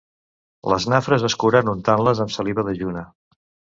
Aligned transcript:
Les 0.73 0.87
nafres 0.93 1.27
es 1.29 1.37
curen 1.43 1.71
untant-les 1.75 2.25
amb 2.25 2.35
saliva 2.39 2.65
dejuna. 2.71 3.05